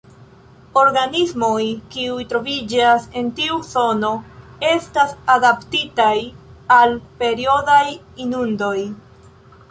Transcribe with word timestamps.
Organismoj 0.83 1.65
kiuj 1.95 2.23
troviĝas 2.31 3.03
en 3.19 3.27
tiu 3.39 3.59
zono 3.67 4.09
estas 4.69 5.13
adaptitaj 5.33 6.15
al 6.77 6.95
periodaj 7.21 7.85
inundoj. 8.27 8.75